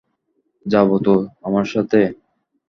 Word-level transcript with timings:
যাবো 0.65 0.95
তো 1.05 1.13
আমার 1.43 1.65
সাথে? 1.65 1.99